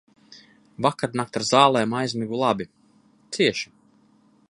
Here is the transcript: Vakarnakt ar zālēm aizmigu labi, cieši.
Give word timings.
Vakarnakt 0.85 1.39
ar 1.41 1.45
zālēm 1.51 1.95
aizmigu 2.01 2.43
labi, 2.45 2.71
cieši. 3.39 3.75